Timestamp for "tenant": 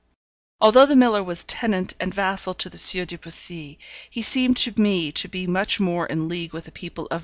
1.43-1.93